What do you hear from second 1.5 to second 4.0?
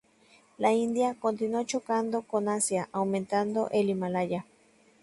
chocando con Asia, aumentando el